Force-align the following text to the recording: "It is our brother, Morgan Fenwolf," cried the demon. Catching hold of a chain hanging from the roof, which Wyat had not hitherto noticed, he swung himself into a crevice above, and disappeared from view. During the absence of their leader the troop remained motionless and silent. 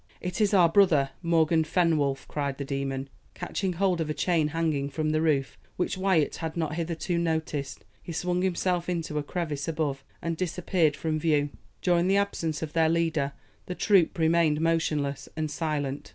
"It 0.19 0.41
is 0.41 0.51
our 0.51 0.67
brother, 0.67 1.11
Morgan 1.21 1.63
Fenwolf," 1.63 2.27
cried 2.27 2.57
the 2.57 2.65
demon. 2.65 3.07
Catching 3.35 3.73
hold 3.73 4.01
of 4.01 4.09
a 4.09 4.15
chain 4.15 4.47
hanging 4.47 4.89
from 4.89 5.11
the 5.11 5.21
roof, 5.21 5.59
which 5.77 5.95
Wyat 5.95 6.37
had 6.37 6.57
not 6.57 6.73
hitherto 6.73 7.19
noticed, 7.19 7.85
he 8.01 8.11
swung 8.11 8.41
himself 8.41 8.89
into 8.89 9.19
a 9.19 9.23
crevice 9.23 9.67
above, 9.67 10.03
and 10.19 10.35
disappeared 10.37 10.95
from 10.95 11.19
view. 11.19 11.51
During 11.83 12.07
the 12.07 12.17
absence 12.17 12.63
of 12.63 12.73
their 12.73 12.89
leader 12.89 13.33
the 13.67 13.75
troop 13.75 14.17
remained 14.17 14.59
motionless 14.59 15.29
and 15.37 15.51
silent. 15.51 16.09